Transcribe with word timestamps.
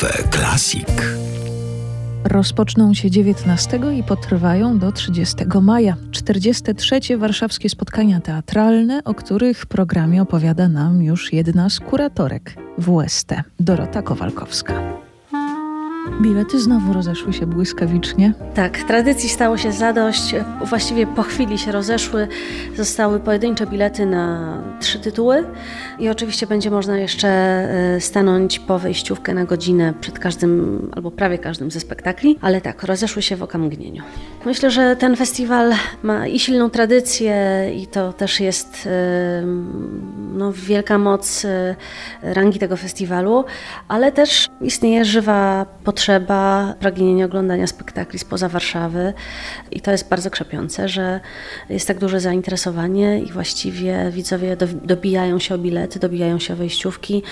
Cafe 0.00 0.28
Classic. 0.28 0.88
Rozpoczną 2.24 2.94
się 2.94 3.10
19 3.10 3.80
i 3.98 4.02
potrwają 4.02 4.78
do 4.78 4.92
30 4.92 5.36
maja. 5.62 5.96
43. 6.10 7.18
warszawskie 7.18 7.68
spotkania 7.68 8.20
teatralne, 8.20 9.04
o 9.04 9.14
których 9.14 9.66
programie 9.66 10.22
opowiada 10.22 10.68
nam 10.68 11.02
już 11.02 11.32
jedna 11.32 11.70
z 11.70 11.80
kuratorek 11.80 12.54
WST, 12.78 13.34
Dorota 13.60 14.02
Kowalkowska. 14.02 14.99
Bilety 16.08 16.60
znowu 16.60 16.92
rozeszły 16.92 17.32
się 17.32 17.46
błyskawicznie. 17.46 18.32
Tak, 18.54 18.78
tradycji 18.78 19.28
stało 19.28 19.56
się 19.56 19.72
zadość. 19.72 20.34
Właściwie 20.64 21.06
po 21.06 21.22
chwili 21.22 21.58
się 21.58 21.72
rozeszły. 21.72 22.28
Zostały 22.76 23.20
pojedyncze 23.20 23.66
bilety 23.66 24.06
na 24.06 24.56
trzy 24.80 24.98
tytuły 24.98 25.44
i 25.98 26.08
oczywiście 26.08 26.46
będzie 26.46 26.70
można 26.70 26.98
jeszcze 26.98 27.28
e, 27.28 28.00
stanąć 28.00 28.58
po 28.58 28.78
wejściówkę 28.78 29.34
na 29.34 29.44
godzinę 29.44 29.94
przed 30.00 30.18
każdym 30.18 30.90
albo 30.96 31.10
prawie 31.10 31.38
każdym 31.38 31.70
ze 31.70 31.80
spektakli, 31.80 32.38
ale 32.40 32.60
tak, 32.60 32.82
rozeszły 32.82 33.22
się 33.22 33.36
w 33.36 33.42
okamgnieniu. 33.42 34.02
Myślę, 34.44 34.70
że 34.70 34.96
ten 34.96 35.16
festiwal 35.16 35.72
ma 36.02 36.26
i 36.26 36.38
silną 36.38 36.70
tradycję 36.70 37.36
i 37.76 37.86
to 37.86 38.12
też 38.12 38.40
jest 38.40 38.86
e, 38.86 39.42
no, 40.34 40.52
wielka 40.52 40.98
moc 40.98 41.44
e, 41.44 41.76
rangi 42.22 42.58
tego 42.58 42.76
festiwalu, 42.76 43.44
ale 43.88 44.12
też 44.12 44.48
istnieje 44.60 45.04
żywa 45.04 45.66
potrzeba, 45.90 46.74
pragnienie 46.80 47.24
oglądania 47.24 47.66
spektakli 47.66 48.18
spoza 48.18 48.48
Warszawy 48.48 49.12
i 49.70 49.80
to 49.80 49.90
jest 49.90 50.08
bardzo 50.08 50.30
krzepiące, 50.30 50.88
że 50.88 51.20
jest 51.68 51.88
tak 51.88 51.98
duże 51.98 52.20
zainteresowanie 52.20 53.20
i 53.20 53.32
właściwie 53.32 54.10
widzowie 54.10 54.56
dobijają 54.84 55.38
się 55.38 55.54
o 55.54 55.58
bilety, 55.58 55.98
dobijają 55.98 56.38
się 56.38 56.54
o 56.54 56.56
wejściówki 56.56 57.22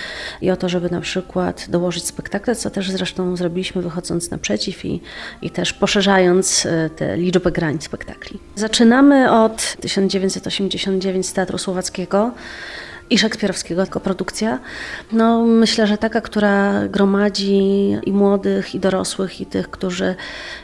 i 0.41 0.51
o 0.51 0.55
to, 0.55 0.69
żeby 0.69 0.89
na 0.89 1.01
przykład 1.01 1.65
dołożyć 1.69 2.05
spektakle, 2.05 2.55
co 2.55 2.69
też 2.69 2.91
zresztą 2.91 3.35
zrobiliśmy 3.35 3.81
wychodząc 3.81 4.31
naprzeciw 4.31 4.85
i, 4.85 5.01
i 5.41 5.49
też 5.49 5.73
poszerzając 5.73 6.65
e, 6.65 6.89
tę 6.89 7.17
liczbę 7.17 7.51
grań 7.51 7.77
spektakli. 7.81 8.39
Zaczynamy 8.55 9.31
od 9.31 9.75
1989 9.81 11.27
z 11.27 11.33
Teatru 11.33 11.57
Słowackiego 11.57 12.31
i 13.09 13.17
szekspirowskiego 13.17 13.87
koprodukcja. 13.87 14.59
No, 15.11 15.45
myślę, 15.45 15.87
że 15.87 15.97
taka, 15.97 16.21
która 16.21 16.87
gromadzi 16.87 17.97
i 18.03 18.11
młodych, 18.11 18.75
i 18.75 18.79
dorosłych, 18.79 19.41
i 19.41 19.45
tych, 19.45 19.69
którzy 19.69 20.15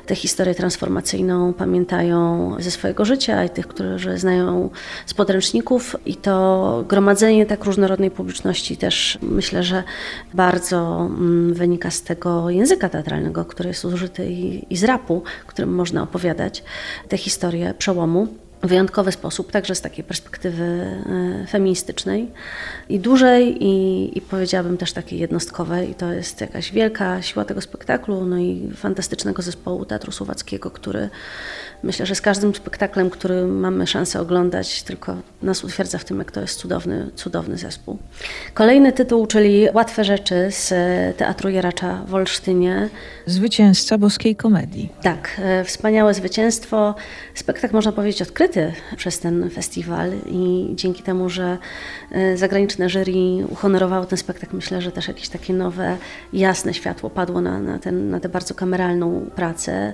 tę 0.05 0.15
historię 0.15 0.55
transformacyjną 0.55 1.53
pamiętają 1.53 2.51
ze 2.59 2.71
swojego 2.71 3.05
życia, 3.05 3.43
i 3.43 3.49
tych, 3.49 3.67
którzy 3.67 4.17
znają 4.17 4.69
z 5.05 5.13
podręczników. 5.13 5.95
I 6.05 6.15
to 6.15 6.83
gromadzenie 6.87 7.45
tak 7.45 7.65
różnorodnej 7.65 8.11
publiczności 8.11 8.77
też 8.77 9.17
myślę, 9.21 9.63
że 9.63 9.83
bardzo 10.33 11.09
mm, 11.09 11.53
wynika 11.53 11.91
z 11.91 12.01
tego 12.01 12.49
języka 12.49 12.89
teatralnego, 12.89 13.45
który 13.45 13.69
jest 13.69 13.85
użyty 13.85 14.25
i, 14.29 14.73
i 14.73 14.77
z 14.77 14.83
rapu, 14.83 15.23
którym 15.47 15.75
można 15.75 16.03
opowiadać 16.03 16.63
tę 17.09 17.17
historię 17.17 17.73
przełomu 17.77 18.27
wyjątkowy 18.67 19.11
sposób, 19.11 19.51
także 19.51 19.75
z 19.75 19.81
takiej 19.81 20.03
perspektywy 20.03 20.63
e, 20.63 21.47
feministycznej 21.47 22.31
i 22.89 22.99
dużej 22.99 23.63
i, 23.63 24.17
i 24.17 24.21
powiedziałabym 24.21 24.77
też 24.77 24.93
takiej 24.93 25.19
jednostkowej 25.19 25.91
i 25.91 25.95
to 25.95 26.13
jest 26.13 26.41
jakaś 26.41 26.71
wielka 26.71 27.21
siła 27.21 27.45
tego 27.45 27.61
spektaklu, 27.61 28.25
no 28.25 28.37
i 28.37 28.71
fantastycznego 28.75 29.41
zespołu 29.41 29.85
Teatru 29.85 30.11
Słowackiego, 30.11 30.71
który 30.71 31.09
myślę, 31.83 32.05
że 32.05 32.15
z 32.15 32.21
każdym 32.21 32.55
spektaklem, 32.55 33.09
który 33.09 33.47
mamy 33.47 33.87
szansę 33.87 34.21
oglądać, 34.21 34.83
tylko 34.83 35.15
nas 35.41 35.63
utwierdza 35.63 35.97
w 35.97 36.05
tym, 36.05 36.19
jak 36.19 36.31
to 36.31 36.41
jest 36.41 36.59
cudowny, 36.59 37.09
cudowny 37.15 37.57
zespół. 37.57 37.97
Kolejny 38.53 38.93
tytuł, 38.93 39.27
czyli 39.27 39.67
Łatwe 39.73 40.03
Rzeczy 40.03 40.47
z 40.49 40.73
Teatru 41.17 41.49
Jaracza 41.49 42.05
w 42.07 42.13
Olsztynie. 42.13 42.89
Zwycięzca 43.25 43.97
boskiej 43.97 44.35
komedii. 44.35 44.89
Tak, 45.01 45.41
e, 45.43 45.63
wspaniałe 45.63 46.13
zwycięstwo. 46.13 46.95
Spektakl 47.33 47.75
można 47.75 47.91
powiedzieć 47.91 48.21
odkryty 48.21 48.54
przez 48.97 49.19
ten 49.19 49.49
festiwal 49.49 50.11
i 50.25 50.73
dzięki 50.75 51.03
temu, 51.03 51.29
że 51.29 51.57
e, 52.11 52.37
zagraniczne 52.37 52.89
jury 52.89 53.45
uhonorowało 53.49 54.05
ten 54.05 54.17
spektakl, 54.17 54.55
myślę, 54.55 54.81
że 54.81 54.91
też 54.91 55.07
jakieś 55.07 55.29
takie 55.29 55.53
nowe, 55.53 55.97
jasne 56.33 56.73
światło 56.73 57.09
padło 57.09 57.41
na, 57.41 57.59
na, 57.59 57.79
ten, 57.79 58.09
na 58.09 58.19
tę 58.19 58.29
bardzo 58.29 58.53
kameralną 58.55 59.29
pracę. 59.35 59.93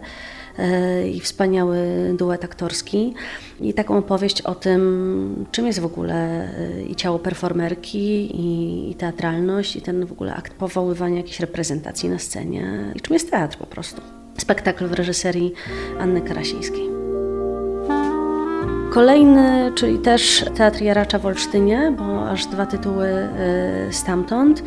E, 0.60 1.08
i 1.08 1.20
wspaniały 1.20 1.78
duet 2.18 2.44
aktorski. 2.44 3.14
I 3.60 3.74
taką 3.74 3.98
opowieść 3.98 4.42
o 4.42 4.56
tym, 4.56 5.46
czym 5.52 5.68
jest 5.68 5.80
w 5.80 5.86
ogóle 5.86 6.16
e, 6.16 6.82
i 6.82 6.96
ciało 6.96 7.20
performerki, 7.20 8.00
i, 8.36 8.92
i 8.92 8.96
teatralność, 8.96 9.76
i 9.76 9.82
ten 9.82 10.06
w 10.06 10.12
ogóle 10.12 10.36
akt 10.36 10.54
powoływania 10.54 11.18
jakiejś 11.18 11.40
reprezentacji 11.40 12.10
na 12.10 12.20
scenie, 12.20 12.94
i 12.96 13.02
czym 13.02 13.14
jest 13.14 13.32
teatr 13.32 13.58
po 13.58 13.66
prostu. 13.66 14.02
Spektakl 14.38 14.88
w 14.88 14.94
reżyserii 14.94 15.54
Anny 16.00 16.22
Karasińskiej. 16.22 17.01
Kolejny, 18.92 19.72
czyli 19.76 20.00
też 20.00 20.46
Teatr 20.56 20.82
Jaracza 20.82 21.20
w 21.20 21.26
Olsztynie, 21.26 21.94
bo 21.98 22.30
aż 22.30 22.46
dwa 22.46 22.66
tytuły 22.66 23.08
y, 23.90 23.94
stamtąd, 23.94 24.64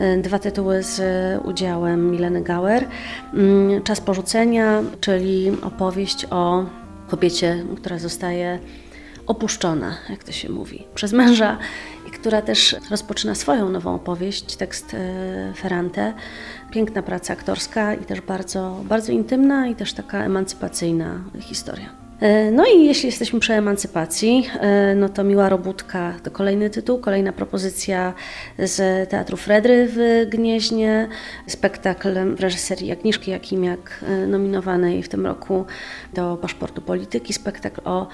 y, 0.00 0.22
dwa 0.22 0.38
tytuły 0.38 0.82
z 0.82 1.00
udziałem 1.44 2.10
Mileny 2.10 2.42
Gauer. 2.42 2.88
Mm, 3.34 3.82
Czas 3.82 4.00
porzucenia, 4.00 4.82
czyli 5.00 5.52
opowieść 5.62 6.26
o 6.30 6.64
kobiecie, 7.08 7.64
która 7.76 7.98
zostaje 7.98 8.58
opuszczona, 9.26 9.94
jak 10.10 10.24
to 10.24 10.32
się 10.32 10.48
mówi, 10.48 10.86
przez 10.94 11.12
męża 11.12 11.58
i 12.08 12.10
która 12.10 12.42
też 12.42 12.76
rozpoczyna 12.90 13.34
swoją 13.34 13.68
nową 13.68 13.94
opowieść, 13.94 14.56
tekst 14.56 14.94
y, 14.94 14.98
Ferrante. 15.56 16.12
Piękna 16.70 17.02
praca 17.02 17.32
aktorska 17.32 17.94
i 17.94 18.04
też 18.04 18.20
bardzo, 18.20 18.80
bardzo 18.84 19.12
intymna 19.12 19.66
i 19.66 19.74
też 19.74 19.92
taka 19.92 20.18
emancypacyjna 20.24 21.20
historia. 21.40 22.11
E, 22.22 22.50
no 22.50 22.64
i 22.66 22.84
jeśli 22.84 23.06
jesteśmy 23.06 23.40
przy 23.40 23.54
emancypacji, 23.54 24.48
e, 24.60 24.94
no 24.94 25.08
to 25.08 25.24
Miła 25.24 25.48
Robótka 25.48 26.14
to 26.22 26.30
kolejny 26.30 26.70
tytuł, 26.70 26.98
kolejna 26.98 27.32
propozycja 27.32 28.14
z 28.58 29.08
Teatru 29.10 29.36
Fredry 29.36 29.88
w 29.90 30.26
Gnieźnie, 30.30 31.08
spektakl 31.46 32.34
w 32.34 32.40
reżyserii 32.40 32.92
Agnieszki 32.92 33.30
Jakimiak, 33.30 34.04
e, 34.08 34.26
nominowanej 34.26 35.02
w 35.02 35.08
tym 35.08 35.26
roku 35.26 35.64
do 36.14 36.36
Paszportu 36.36 36.82
Polityki, 36.82 37.32
spektakl 37.32 37.80
o 37.84 38.08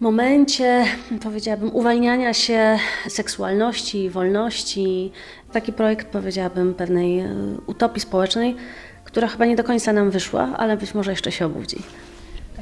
momencie, 0.00 0.84
powiedziałabym, 1.22 1.74
uwalniania 1.74 2.34
się 2.34 2.78
seksualności, 3.08 4.10
wolności. 4.10 5.12
Taki 5.52 5.72
projekt, 5.72 6.06
powiedziałabym, 6.06 6.74
pewnej 6.74 7.24
utopii 7.66 8.00
społecznej, 8.00 8.56
która 9.04 9.28
chyba 9.28 9.44
nie 9.44 9.56
do 9.56 9.64
końca 9.64 9.92
nam 9.92 10.10
wyszła, 10.10 10.48
ale 10.56 10.76
być 10.76 10.94
może 10.94 11.10
jeszcze 11.10 11.32
się 11.32 11.46
obudzi. 11.46 11.78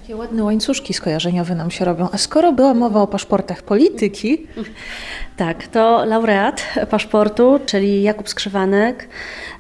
Takie 0.05 0.17
ładne 0.17 0.45
łańcuszki 0.45 0.95
skojarzeniowe 0.95 1.55
nam 1.55 1.71
się 1.71 1.85
robią. 1.85 2.09
A 2.13 2.19
skoro 2.19 2.53
była 2.53 2.75
mowa 2.75 3.03
o 3.03 3.07
paszportach 3.07 3.63
polityki... 3.63 4.47
Tak, 5.37 5.67
to 5.67 6.05
laureat 6.05 6.63
paszportu, 6.91 7.61
czyli 7.67 8.03
Jakub 8.03 8.29
Skrzywanek, 8.29 9.09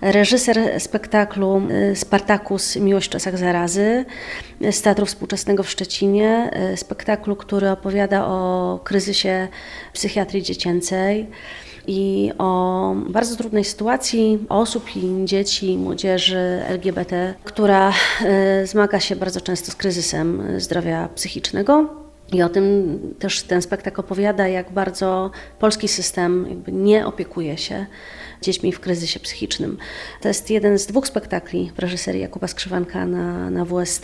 reżyser 0.01 0.81
spektaklu 0.81 1.63
y, 1.71 1.97
Spartakus 1.97 2.77
Miłość 2.77 3.07
w 3.07 3.11
czasach 3.11 3.39
zarazy 3.39 4.05
z 4.71 4.83
Teatru 4.83 5.07
Współczesnego 5.07 5.63
w 5.63 5.71
Szczecinie. 5.71 6.51
Y, 6.73 6.77
spektaklu, 6.77 7.37
który 7.37 7.71
opowiada 7.71 8.27
o 8.27 8.81
kryzysie 8.85 9.49
psychiatrii 9.93 10.43
dziecięcej 10.43 11.27
i 11.87 12.33
o 12.39 12.95
bardzo 13.09 13.37
trudnej 13.37 13.65
sytuacji 13.65 14.39
osób 14.49 14.97
i 14.97 15.25
dzieci, 15.25 15.79
młodzieży 15.79 16.63
LGBT, 16.67 17.35
która 17.45 17.93
e, 18.25 18.67
zmaga 18.67 19.01
się 19.01 19.17
bardzo 19.17 19.41
często 19.41 19.73
z 19.73 19.77
kryzysem 19.77 20.43
zdrowia 20.59 21.09
psychicznego. 21.15 22.05
I 22.33 22.43
o 22.43 22.49
tym 22.49 22.99
też 23.19 23.43
ten 23.43 23.63
spektakl 23.63 24.01
opowiada, 24.01 24.49
jak 24.49 24.73
bardzo 24.73 25.31
polski 25.59 25.89
system 25.89 26.47
jakby 26.49 26.73
nie 26.73 27.07
opiekuje 27.07 27.59
się 27.59 27.87
dziećmi 28.43 28.73
w 28.73 28.81
kryzysie 28.81 29.21
psychicznym. 29.21 29.79
To 30.21 30.29
jest 30.29 30.51
jeden 30.51 30.79
z 30.79 30.87
dwóch 30.87 31.07
spektakli 31.07 31.73
w 31.77 31.79
reżyserii 31.79 32.21
Jakuba 32.21 32.47
Skrzywanka 32.47 33.07
na, 33.07 33.51
na 33.51 33.65
WST, 33.65 34.03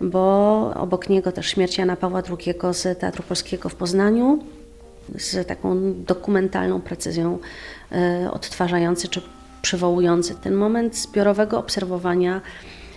bo 0.00 0.74
obok 0.74 1.08
niego 1.08 1.32
też 1.32 1.46
śmierć 1.46 1.78
Jana 1.78 1.96
Pawła 1.96 2.22
II 2.30 2.54
z 2.72 2.98
Teatru 2.98 3.22
Polskiego 3.22 3.68
w 3.68 3.74
Poznaniu 3.74 4.38
z 5.18 5.48
taką 5.48 5.94
dokumentalną 5.94 6.80
precyzją 6.80 7.38
e, 7.92 8.30
odtwarzający 8.32 9.08
czy 9.08 9.22
przywołujący 9.62 10.34
ten 10.34 10.54
moment 10.54 10.96
zbiorowego 10.96 11.58
obserwowania 11.58 12.40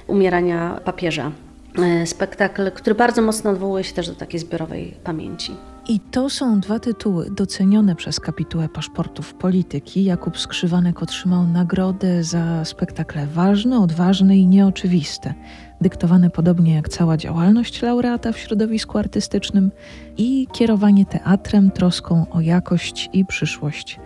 umierania 0.07 0.79
papieża. 0.85 1.31
E, 1.77 2.05
spektakl, 2.05 2.71
który 2.71 2.95
bardzo 2.95 3.21
mocno 3.21 3.51
odwołuje 3.51 3.83
się 3.83 3.93
też 3.93 4.07
do 4.07 4.15
takiej 4.15 4.39
zbiorowej 4.39 4.93
pamięci. 5.03 5.55
I 5.89 5.99
to 5.99 6.29
są 6.29 6.59
dwa 6.59 6.79
tytuły 6.79 7.31
docenione 7.31 7.95
przez 7.95 8.19
kapitułę 8.19 8.69
paszportów 8.69 9.33
polityki. 9.33 10.03
Jakub 10.03 10.37
Skrzywanek 10.37 11.03
otrzymał 11.03 11.47
nagrodę 11.47 12.23
za 12.23 12.65
spektakle 12.65 13.27
ważne, 13.27 13.79
odważne 13.79 14.37
i 14.37 14.47
nieoczywiste, 14.47 15.33
dyktowane 15.81 16.29
podobnie 16.29 16.73
jak 16.73 16.89
cała 16.89 17.17
działalność 17.17 17.81
laureata 17.81 18.31
w 18.31 18.37
środowisku 18.37 18.97
artystycznym 18.97 19.71
i 20.17 20.47
kierowanie 20.53 21.05
teatrem, 21.05 21.71
troską 21.71 22.25
o 22.31 22.41
jakość 22.41 23.09
i 23.13 23.25
przyszłość 23.25 23.99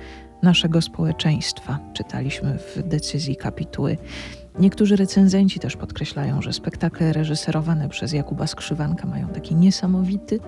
naszego 0.43 0.81
społeczeństwa, 0.81 1.79
czytaliśmy 1.93 2.57
w 2.57 2.83
decyzji 2.83 3.35
kapituły. 3.35 3.97
Niektórzy 4.59 4.95
recenzenci 4.95 5.59
też 5.59 5.75
podkreślają, 5.75 6.41
że 6.41 6.53
spektakle 6.53 7.13
reżyserowane 7.13 7.89
przez 7.89 8.13
Jakuba 8.13 8.47
Skrzywanka 8.47 9.07
mają 9.07 9.27
taki 9.27 9.55
niesamowity 9.55 10.39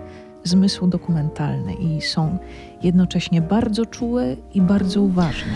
zmysł 0.44 0.88
dokumentalny 0.88 1.74
i 1.74 2.02
są 2.02 2.38
jednocześnie 2.84 3.42
bardzo 3.42 3.86
czułe 3.86 4.36
i 4.54 4.62
bardzo 4.62 5.02
uważne. 5.02 5.54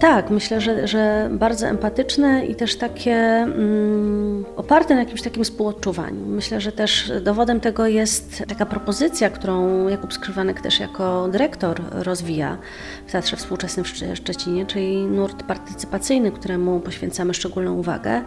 Tak, 0.00 0.30
myślę, 0.30 0.60
że, 0.60 0.88
że 0.88 1.30
bardzo 1.32 1.66
empatyczne 1.66 2.46
i 2.46 2.54
też 2.54 2.76
takie 2.76 3.14
mm, 3.14 4.44
oparte 4.56 4.94
na 4.94 5.00
jakimś 5.00 5.22
takim 5.22 5.44
współodczuwaniu. 5.44 6.26
Myślę, 6.26 6.60
że 6.60 6.72
też 6.72 7.12
dowodem 7.22 7.60
tego 7.60 7.86
jest 7.86 8.42
taka 8.48 8.66
propozycja, 8.66 9.30
którą 9.30 9.88
Jakub 9.88 10.12
Skrywanek 10.12 10.60
też 10.60 10.80
jako 10.80 11.28
dyrektor 11.28 11.80
rozwija 11.90 12.58
w 13.06 13.12
Teatrze 13.12 13.36
Współczesnym 13.36 13.84
w 13.84 13.88
Szczecinie, 14.14 14.66
czyli 14.66 15.06
nurt 15.06 15.42
partycypacyjny, 15.42 16.32
któremu 16.32 16.80
poświęcamy 16.80 17.34
szczególną 17.34 17.74
uwagę. 17.74 18.22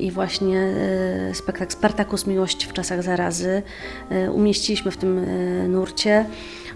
I 0.00 0.10
właśnie 0.10 0.58
e, 1.30 1.34
spektakl 1.34 1.72
Spartakus 1.72 2.26
Miłość 2.26 2.66
w 2.66 2.72
czasach 2.72 3.02
zarazy 3.02 3.62
e, 4.10 4.30
umieściliśmy 4.32 4.90
w 4.90 4.96
tym 4.96 5.18
e, 5.18 5.68
nurcie 5.68 6.26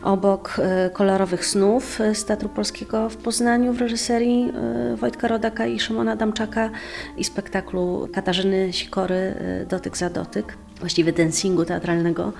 obok 0.03 0.57
kolorowych 0.93 1.47
snów 1.47 1.99
z 2.15 2.25
Teatru 2.25 2.49
Polskiego 2.49 3.09
w 3.09 3.17
Poznaniu 3.17 3.73
w 3.73 3.81
reżyserii 3.81 4.53
Wojtka 4.97 5.29
Rodaka 5.29 5.67
i 5.67 5.81
Szymona 5.81 6.13
Adamczaka 6.13 6.71
i 7.17 7.25
spektaklu 7.25 8.09
Katarzyny 8.13 8.73
Sikory 8.73 9.35
Dotyk 9.69 9.97
za 9.97 10.11
dotyk, 10.11 10.57
właściwie 10.81 11.13
dancingu 11.13 11.65
teatralnego 11.65 12.33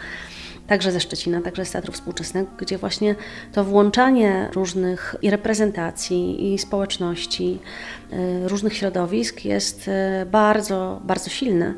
także 0.67 0.93
ze 0.93 1.01
Szczecina, 1.01 1.41
także 1.41 1.65
z 1.65 1.71
Teatru 1.71 1.93
Współczesnego, 1.93 2.51
gdzie 2.59 2.79
właśnie 2.79 3.15
to 3.53 3.65
włączanie 3.65 4.49
różnych 4.55 5.15
i 5.23 5.31
reprezentacji, 5.31 6.53
i 6.55 6.59
społeczności, 6.59 7.59
różnych 8.45 8.77
środowisk 8.77 9.45
jest 9.45 9.91
bardzo, 10.31 11.01
bardzo 11.05 11.31
silne 11.31 11.75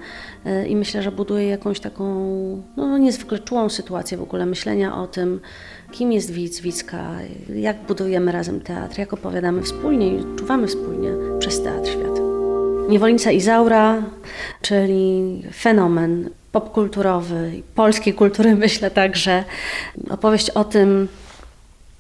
i 0.68 0.76
myślę, 0.76 1.02
że 1.02 1.12
buduje 1.12 1.46
jakąś 1.46 1.80
taką 1.80 2.04
no, 2.76 2.98
niezwykle 2.98 3.38
czułą 3.38 3.68
sytuację 3.68 4.18
w 4.18 4.22
ogóle 4.22 4.46
myślenia 4.46 4.96
o 4.96 5.06
tym, 5.06 5.40
kim 5.92 6.12
jest 6.12 6.30
widz, 6.30 6.60
widzka, 6.60 7.10
jak 7.54 7.76
budujemy 7.76 8.32
razem 8.32 8.60
teatr, 8.60 8.98
jak 8.98 9.12
opowiadamy 9.12 9.62
wspólnie 9.62 10.08
i 10.08 10.24
czuwamy 10.36 10.66
wspólnie 10.66 11.10
przez 11.38 11.62
teatr 11.62 11.90
świat. 11.90 12.20
Niewolnica 12.88 13.30
Izaura, 13.30 14.02
czyli 14.62 15.42
fenomen 15.52 16.30
popkulturowy, 16.60 17.62
polskiej 17.74 18.14
kultury 18.14 18.54
myślę 18.66 18.90
także. 18.90 19.44
Opowieść 20.10 20.50
o 20.50 20.64
tym, 20.64 21.08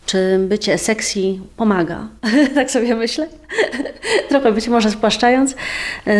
czy 0.06 0.38
bycie 0.38 0.78
sexy 0.78 1.20
pomaga? 1.56 2.08
tak 2.54 2.70
sobie 2.70 2.94
myślę. 2.94 3.28
Trochę 4.28 4.52
być 4.52 4.68
może 4.68 4.90
spłaszczając. 4.90 5.54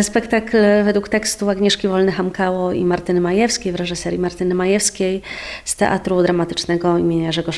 Spektakl 0.01 0.57
według 0.83 1.09
tekstu 1.09 1.49
Agnieszki 1.49 1.87
Wolny-Hamkało 1.87 2.75
i 2.75 2.85
Martyny 2.85 3.21
Majewskiej 3.21 3.71
w 3.71 3.75
reżyserii 3.75 4.19
Martyny 4.19 4.55
Majewskiej 4.55 5.21
z 5.65 5.75
Teatru 5.75 6.23
Dramatycznego 6.23 6.97
imienia 6.97 7.25
Jerzego 7.25 7.51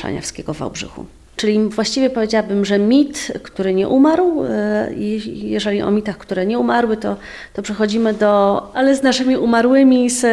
w 0.54 0.58
Wałbrzychu. 0.58 1.06
Czyli 1.40 1.68
właściwie 1.68 2.10
powiedziałabym, 2.10 2.64
że 2.64 2.78
mit, 2.78 3.32
który 3.42 3.74
nie 3.74 3.88
umarł, 3.88 4.44
e, 4.44 4.88
jeżeli 5.34 5.82
o 5.82 5.90
mitach, 5.90 6.18
które 6.18 6.46
nie 6.46 6.58
umarły, 6.58 6.96
to, 6.96 7.16
to 7.52 7.62
przechodzimy 7.62 8.14
do, 8.14 8.62
ale 8.74 8.96
z 8.96 9.02
naszymi 9.02 9.36
umarłymi 9.36 10.10
z 10.10 10.26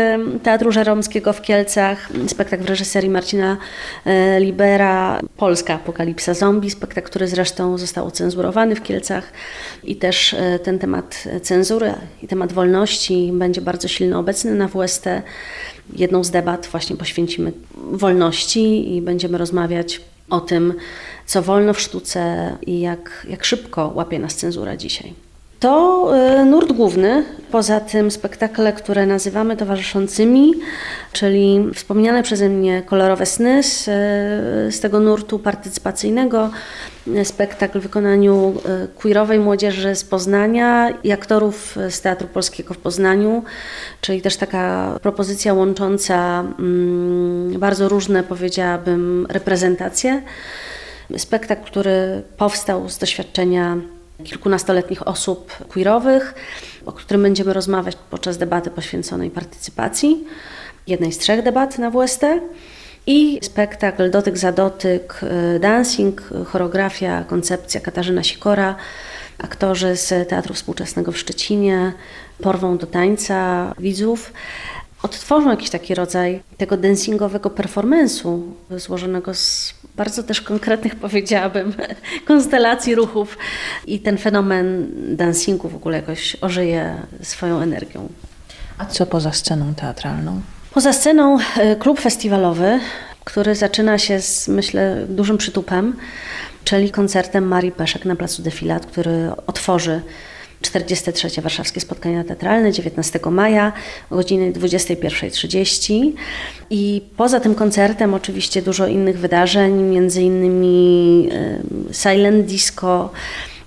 Teatru 0.44 0.72
Żeromskiego 0.72 1.34
w 1.34 1.42
Kielcach, 1.42 2.10
spektakl 2.28 2.64
w 2.64 2.70
reżyserii 2.70 3.10
Marcina 3.10 3.58
e, 4.06 4.40
Libera, 4.40 5.20
Polska 5.38 5.74
Apokalipsa 5.74 6.34
Zombie, 6.34 6.70
spektakl, 6.70 7.08
który 7.08 7.28
zresztą 7.28 7.78
został 7.78 8.08
ocenzurowany 8.08 8.76
w 8.76 8.84
Kielcach. 8.84 9.32
I 9.84 9.96
też 9.96 10.34
e, 10.34 10.60
ten 10.60 10.80
temat 10.80 11.24
cenzury 11.42 11.94
i 12.24 12.28
temat 12.28 12.54
wolności 12.54 13.32
będzie 13.34 13.62
bardzo 13.62 13.88
silno 13.88 14.20
obecny 14.20 14.56
na 14.56 14.68
WST. 14.68 15.06
Jedną 15.96 16.24
z 16.24 16.32
debat 16.32 16.68
właśnie 16.72 16.96
poświęcimy 16.96 17.52
wolności 17.76 18.96
i 18.96 19.02
będziemy 19.02 19.38
rozmawiać 19.38 20.02
o 20.30 20.40
tym, 20.40 20.74
co 21.26 21.42
wolno 21.42 21.74
w 21.74 21.80
sztuce 21.82 22.58
i 22.62 22.80
jak, 22.80 23.28
jak 23.30 23.46
szybko 23.46 23.92
łapie 23.96 24.20
nas 24.20 24.36
cenzura 24.36 24.78
dzisiaj. 24.78 25.27
To 25.60 26.10
e, 26.16 26.46
nurt 26.46 26.72
główny, 26.72 27.24
poza 27.52 27.80
tym 27.80 28.12
spektakle, 28.12 28.74
które 28.74 29.06
nazywamy 29.06 29.58
towarzyszącymi, 29.58 30.54
czyli 31.14 31.70
wspomniane 31.74 32.24
przeze 32.24 32.50
mnie 32.50 32.82
kolorowe 32.82 33.26
sny 33.26 33.64
z, 33.64 33.88
e, 33.88 33.92
z 34.72 34.80
tego 34.80 35.00
nurtu 35.00 35.40
partycypacyjnego, 35.40 36.50
spektakl 37.24 37.80
w 37.80 37.84
wykonaniu 37.84 38.54
e, 38.66 38.88
queerowej 38.88 39.40
młodzieży 39.40 39.96
z 39.96 40.04
Poznania 40.04 40.90
i 41.04 41.12
aktorów 41.12 41.76
z 41.90 42.02
Teatru 42.02 42.28
Polskiego 42.28 42.74
w 42.74 42.78
Poznaniu, 42.78 43.44
czyli 44.02 44.22
też 44.22 44.38
taka 44.38 44.92
propozycja 45.02 45.54
łącząca 45.54 46.40
mm, 46.60 47.60
bardzo 47.60 47.90
różne, 47.90 48.24
powiedziałabym, 48.24 49.28
reprezentacje. 49.30 50.22
Spektakl, 51.18 51.66
który 51.66 52.24
powstał 52.38 52.90
z 52.90 52.98
doświadczenia 52.98 53.78
kilkunastoletnich 54.24 55.08
osób 55.08 55.52
queerowych, 55.68 56.34
o 56.86 56.92
którym 56.92 57.24
będziemy 57.24 57.54
rozmawiać 57.54 57.98
podczas 58.10 58.38
debaty 58.38 58.70
poświęconej 58.70 59.30
partycypacji, 59.30 60.26
jednej 60.88 61.12
z 61.12 61.18
trzech 61.18 61.44
debat 61.44 61.80
na 61.80 61.92
WST. 61.92 62.22
I 63.08 63.40
spektakl 63.42 64.12
Dotyk 64.12 64.38
za 64.38 64.52
dotyk, 64.52 65.20
y, 65.56 65.60
dancing, 65.60 66.22
choreografia, 66.46 67.24
koncepcja 67.24 67.82
Katarzyna 67.82 68.24
Sikora, 68.24 68.76
aktorzy 69.38 69.96
z 69.96 70.30
Teatru 70.30 70.54
Współczesnego 70.54 71.12
w 71.12 71.18
Szczecinie 71.18 71.94
porwą 72.42 72.78
do 72.78 72.88
tańca 72.88 73.74
widzów 73.80 74.34
odtworzą 75.04 75.50
jakiś 75.50 75.70
taki 75.70 75.96
rodzaj 75.96 76.42
tego 76.58 76.78
dancingowego 76.78 77.50
performance'u, 77.50 78.42
złożonego 78.72 79.34
z 79.34 79.74
bardzo 79.96 80.24
też 80.24 80.42
konkretnych, 80.42 80.96
powiedziałabym, 81.06 81.74
konstelacji 82.28 82.96
ruchów 82.96 83.38
i 83.88 84.00
ten 84.00 84.18
fenomen 84.18 84.88
dancingu 85.16 85.70
w 85.70 85.76
ogóle 85.76 85.98
jakoś 85.98 86.38
ożyje 86.42 86.96
swoją 87.24 87.60
energią. 87.60 88.10
A 88.78 88.86
co 88.86 89.06
poza 89.06 89.32
sceną 89.32 89.74
teatralną? 89.74 90.42
Poza 90.74 90.94
sceną 90.94 91.38
e, 91.58 91.76
klub 91.76 92.00
festiwalowy, 92.00 92.80
który 93.24 93.56
zaczyna 93.56 93.98
się 93.98 94.22
z, 94.22 94.48
myślę, 94.48 95.06
dużym 95.10 95.38
przytupem, 95.38 95.96
czyli 96.64 96.92
koncertem 96.92 97.48
Marii 97.48 97.72
Peszek 97.72 98.06
na 98.06 98.16
Placu 98.16 98.42
Defilat, 98.42 98.86
który 98.86 99.32
otworzy 99.48 100.02
43. 100.62 101.42
Warszawskie 101.42 101.82
Spotkania 101.82 102.24
Teatralne 102.24 102.72
19 102.72 103.20
maja 103.32 103.74
o 104.10 104.16
godzinie 104.16 104.52
21.30 104.52 106.12
i 106.70 107.02
poza 107.18 107.40
tym 107.40 107.56
koncertem 107.56 108.14
oczywiście 108.14 108.62
dużo 108.62 108.88
innych 108.88 109.20
wydarzeń, 109.20 109.74
między 109.74 110.22
innymi 110.22 111.30
Silent 111.92 112.46
Disco, 112.46 113.10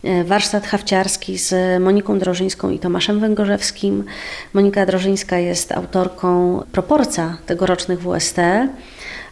e, 0.05 0.25
warsztat 0.25 0.67
hawciarski 0.67 1.39
z 1.39 1.81
Moniką 1.83 2.19
Drożyńską 2.19 2.71
i 2.71 2.79
Tomaszem 2.79 3.21
Węgorzewskim. 3.21 4.05
Monika 4.53 4.87
Drożyńska 4.87 5.39
jest 5.39 5.73
autorką 5.73 6.63
proporca 6.73 7.39
tegorocznych 7.47 8.01
WST 8.01 8.37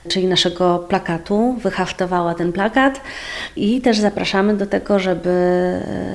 czyli 0.09 0.27
naszego 0.27 0.79
plakatu, 0.79 1.57
wyhaftowała 1.63 2.35
ten 2.35 2.53
plakat 2.53 3.01
i 3.57 3.81
też 3.81 3.99
zapraszamy 3.99 4.55
do 4.55 4.67
tego, 4.67 4.99
żeby, 4.99 5.31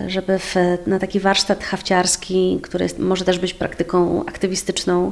żeby 0.07 0.39
w, 0.39 0.55
na 0.87 0.99
taki 0.99 1.19
warsztat 1.19 1.63
hafciarski, 1.63 2.59
który 2.61 2.87
może 2.99 3.25
też 3.25 3.39
być 3.39 3.53
praktyką 3.53 4.25
aktywistyczną, 4.25 5.11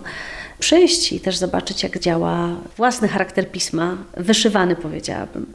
przyjść 0.60 1.14
i 1.14 1.20
też 1.20 1.38
zobaczyć, 1.38 1.84
jak 1.84 2.00
działa 2.00 2.50
własny 2.78 3.08
charakter 3.08 3.52
pisma, 3.52 3.98
wyszywany 4.18 4.76
powiedziałabym. 4.76 5.54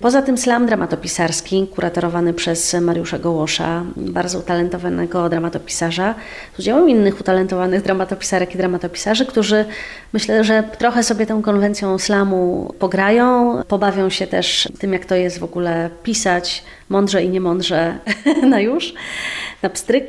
Poza 0.00 0.22
tym 0.22 0.38
slam 0.38 0.66
dramatopisarski, 0.66 1.66
kuratorowany 1.74 2.34
przez 2.34 2.74
Mariusza 2.74 3.18
Gołosza, 3.18 3.84
bardzo 3.96 4.38
utalentowanego 4.38 5.28
dramatopisarza, 5.28 6.14
z 6.56 6.58
udziałem 6.58 6.90
innych 6.90 7.20
utalentowanych 7.20 7.82
dramatopisarek 7.82 8.54
i 8.54 8.58
dramatopisarzy, 8.58 9.26
którzy 9.26 9.64
myślę, 10.12 10.44
że 10.44 10.62
trochę 10.78 11.02
sobie 11.02 11.26
tą 11.26 11.42
konwencją 11.42 11.98
slamu 11.98 12.74
pograją, 12.78 13.62
pobawią 13.68 14.10
się 14.10 14.26
też 14.26 14.68
tym, 14.78 14.92
jak 14.92 15.04
to 15.04 15.14
jest 15.14 15.38
w 15.38 15.44
ogóle 15.44 15.90
pisać 16.02 16.64
mądrze 16.88 17.22
i 17.24 17.28
niemądrze 17.28 17.98
na 18.50 18.60
już, 18.60 18.94
na 19.62 19.70
pstryk. 19.70 20.06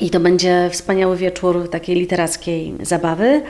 I 0.00 0.10
to 0.10 0.20
będzie 0.20 0.68
wspaniały 0.72 1.16
wieczór 1.16 1.70
takiej 1.70 1.96
literackiej 1.96 2.74
zabawy. 2.82 3.42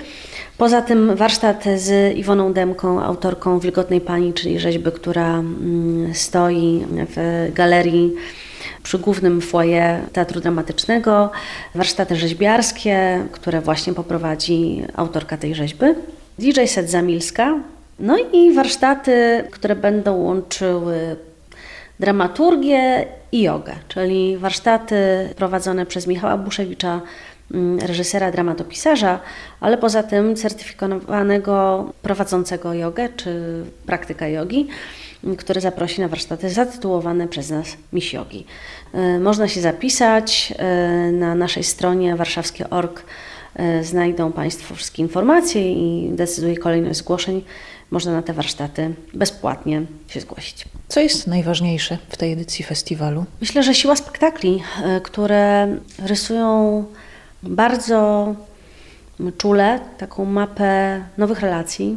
Poza 0.65 0.83
tym 0.83 1.17
warsztat 1.17 1.65
z 1.77 2.17
Iwoną 2.17 2.53
Demką, 2.53 3.03
autorką 3.03 3.59
Wilgotnej 3.59 4.01
Pani, 4.01 4.33
czyli 4.33 4.61
rzeźby, 4.61 4.93
która 4.93 5.39
mm, 5.39 6.15
stoi 6.15 6.87
w 6.91 7.51
galerii 7.55 8.15
przy 8.83 8.99
głównym 8.99 9.41
foyer 9.41 10.01
Teatru 10.13 10.41
Dramatycznego, 10.41 11.31
warsztaty 11.75 12.17
rzeźbiarskie, 12.17 13.27
które 13.33 13.61
właśnie 13.61 13.95
poprowadzi 13.95 14.83
autorka 14.97 15.37
tej 15.37 15.55
rzeźby, 15.55 15.87
DJ 16.39 16.67
set 16.67 16.91
Zamilska, 16.91 17.55
no 17.99 18.17
i 18.33 18.53
warsztaty, 18.53 19.45
które 19.51 19.77
będą 19.77 20.17
łączyły 20.17 21.17
dramaturgię 22.01 23.07
i 23.33 23.43
jogę, 23.43 23.75
czyli 23.89 24.37
warsztaty 24.37 24.97
prowadzone 25.37 25.87
przez 25.87 26.07
Michała 26.07 26.37
Buszewicza, 26.37 27.01
reżysera, 27.81 28.31
dramatopisarza, 28.31 29.21
ale 29.61 29.79
poza 29.79 30.03
tym 30.03 30.37
certyfikowanego 30.37 31.85
prowadzącego 32.03 32.75
jogę 32.75 33.09
czy 33.17 33.63
praktyka 33.87 34.29
jogi, 34.29 34.69
mm, 35.25 35.37
który 35.37 35.61
zaprosi 35.61 36.01
na 36.01 36.09
warsztaty 36.09 36.51
zatytułowane 36.51 37.29
przez 37.29 37.51
nas 37.51 37.77
Miss 37.93 38.13
Jogi. 38.13 38.47
Y, 38.95 39.21
można 39.21 39.49
się 39.49 39.61
zapisać 39.61 40.55
y, 41.09 41.13
na 41.13 41.35
naszej 41.35 41.65
stronie 41.65 42.17
warszawskie.org. 42.17 43.05
Y, 43.81 43.85
znajdą 43.85 44.33
Państwo 44.33 44.75
wszystkie 44.75 45.03
informacje 45.03 45.73
i 45.73 46.11
decyduje 46.13 46.57
kolejność 46.57 46.99
zgłoszeń 46.99 47.45
można 47.91 48.13
na 48.13 48.23
te 48.23 48.33
warsztaty 48.33 48.95
bezpłatnie 49.15 49.83
się 50.09 50.21
zgłosić. 50.21 50.65
Co 50.89 51.01
jest 51.01 51.27
najważniejsze 51.27 51.99
w 52.09 52.17
tej 52.17 52.33
edycji 52.33 52.65
festiwalu? 52.65 53.25
Myślę, 53.41 53.63
że 53.63 53.75
siła 53.75 53.97
spektakli, 53.97 54.63
które 55.03 55.77
rysują 55.99 56.85
bardzo 57.47 58.35
czule 59.39 59.81
taką 59.99 60.25
mapę 60.25 61.03
nowych 61.19 61.41
relacji, 61.41 61.97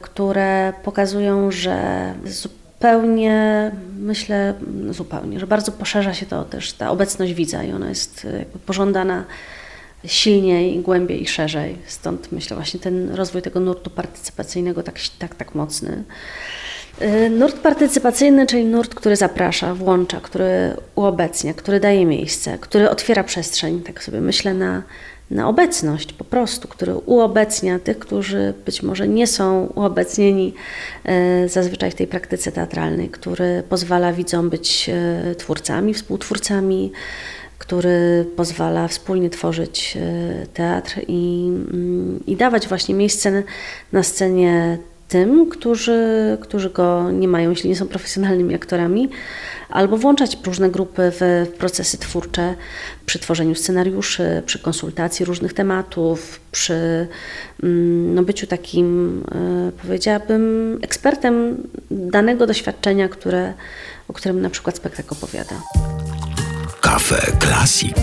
które 0.00 0.72
pokazują, 0.84 1.50
że 1.50 2.14
zupełnie, 2.24 3.70
myślę, 3.98 4.54
zupełnie, 4.90 5.40
że 5.40 5.46
bardzo 5.46 5.72
poszerza 5.72 6.14
się 6.14 6.26
to 6.26 6.44
też 6.44 6.72
ta 6.72 6.90
obecność 6.90 7.32
widza 7.32 7.64
i 7.64 7.72
ona 7.72 7.88
jest 7.88 8.26
pożądana 8.66 9.24
silniej, 10.04 10.80
głębiej 10.80 11.22
i 11.22 11.26
szerzej. 11.26 11.76
Stąd 11.86 12.32
myślę 12.32 12.56
właśnie 12.56 12.80
ten 12.80 13.14
rozwój 13.14 13.42
tego 13.42 13.60
nurtu 13.60 13.90
partycypacyjnego 13.90 14.82
tak, 14.82 14.94
tak, 15.18 15.34
tak 15.34 15.54
mocny. 15.54 16.04
Y, 17.02 17.30
nurt 17.30 17.58
partycypacyjny, 17.58 18.46
czyli 18.46 18.64
nurt, 18.64 18.94
który 18.94 19.16
zaprasza, 19.16 19.74
włącza, 19.74 20.20
który 20.20 20.76
uobecnia, 20.94 21.54
który 21.54 21.80
daje 21.80 22.06
miejsce, 22.06 22.58
który 22.58 22.90
otwiera 22.90 23.24
przestrzeń, 23.24 23.80
tak 23.80 24.02
sobie 24.02 24.20
myślę, 24.20 24.54
na, 24.54 24.82
na 25.30 25.48
obecność 25.48 26.12
po 26.12 26.24
prostu, 26.24 26.68
który 26.68 26.94
uobecnia 26.94 27.78
tych, 27.78 27.98
którzy 27.98 28.54
być 28.64 28.82
może 28.82 29.08
nie 29.08 29.26
są 29.26 29.72
uobecnieni 29.74 30.54
y, 31.44 31.48
zazwyczaj 31.48 31.90
w 31.90 31.94
tej 31.94 32.06
praktyce 32.06 32.52
teatralnej, 32.52 33.08
który 33.08 33.62
pozwala 33.68 34.12
widzom 34.12 34.50
być 34.50 34.90
y, 35.30 35.34
twórcami, 35.34 35.94
współtwórcami, 35.94 36.92
który 37.58 38.26
pozwala 38.36 38.88
wspólnie 38.88 39.30
tworzyć 39.30 39.98
teatr 40.54 41.00
i, 41.08 41.50
mm, 41.72 42.20
i 42.26 42.36
dawać 42.36 42.68
właśnie 42.68 42.94
miejsce 42.94 43.42
na 43.92 44.02
scenie 44.02 44.78
tym, 45.08 45.50
którzy, 45.50 46.38
którzy 46.40 46.70
go 46.70 47.10
nie 47.10 47.28
mają, 47.28 47.50
jeśli 47.50 47.70
nie 47.70 47.76
są 47.76 47.86
profesjonalnymi 47.86 48.54
aktorami, 48.54 49.08
albo 49.68 49.96
włączać 49.96 50.38
różne 50.46 50.70
grupy 50.70 51.12
w, 51.20 51.48
procesy 51.58 51.98
twórcze 51.98 52.54
przy 53.06 53.18
tworzeniu 53.18 53.54
scenariuszy, 53.54 54.42
przy 54.46 54.58
konsultacji 54.58 55.24
różnych 55.24 55.52
tematów, 55.52 56.40
przy 56.52 57.06
mm, 57.62 58.14
no, 58.14 58.22
byciu 58.22 58.46
takim, 58.46 59.22
e, 59.68 59.72
powiedziałabym, 59.82 60.78
ekspertem 60.82 61.56
danego 61.90 62.46
doświadczenia, 62.46 63.08
które, 63.08 63.52
o 64.08 64.12
którym 64.12 64.40
na 64.42 64.50
przykład 64.50 64.76
spektakl 64.76 65.14
opowiada. 65.14 65.54
Cafe 66.80 67.32
Classic. 67.40 67.96